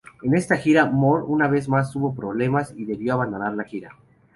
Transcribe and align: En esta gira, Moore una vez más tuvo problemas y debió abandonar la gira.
En 0.23 0.33
esta 0.35 0.57
gira, 0.57 0.87
Moore 0.87 1.25
una 1.27 1.47
vez 1.47 1.69
más 1.69 1.91
tuvo 1.91 2.15
problemas 2.15 2.73
y 2.75 2.85
debió 2.85 3.13
abandonar 3.13 3.53
la 3.53 3.65
gira. 3.65 3.95